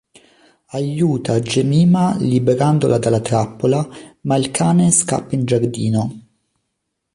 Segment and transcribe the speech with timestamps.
[0.73, 3.87] Aiuta Jemima liberandola dalla trappola
[4.21, 6.23] ma il cane scappa in giardino.